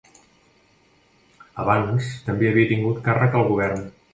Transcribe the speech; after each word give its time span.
Abans 1.65 2.09
també 2.31 2.51
havia 2.51 2.73
tingut 2.73 3.07
càrrec 3.11 3.39
al 3.43 3.47
govern. 3.53 3.89